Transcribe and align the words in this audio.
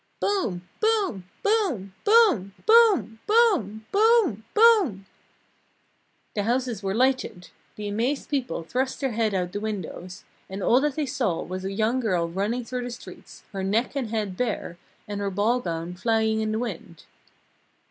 "Boom! 0.19 0.67
Boom! 0.79 1.25
Boom! 1.43 1.93
Boom! 2.05 2.55
Boom! 2.65 3.19
Boom! 3.27 3.85
Boom! 3.91 4.43
Boom!" 4.55 5.05
The 6.33 6.41
houses 6.41 6.81
were 6.81 6.95
lighted. 6.95 7.49
The 7.75 7.87
amazed 7.87 8.27
people 8.27 8.63
thrust 8.63 8.99
their 8.99 9.11
heads 9.11 9.35
out 9.35 9.51
the 9.51 9.59
windows. 9.59 10.23
All 10.49 10.81
that 10.81 10.95
they 10.95 11.05
saw 11.05 11.43
was 11.43 11.63
a 11.65 11.71
young 11.71 11.99
girl 11.99 12.27
running 12.27 12.65
through 12.65 12.85
the 12.85 12.89
streets, 12.89 13.43
her 13.53 13.61
neck 13.63 13.95
and 13.95 14.09
head 14.09 14.35
bare, 14.35 14.79
and 15.07 15.21
her 15.21 15.29
ball 15.29 15.59
gown 15.59 15.93
flying 15.93 16.41
in 16.41 16.51
the 16.53 16.57
wind. 16.57 17.03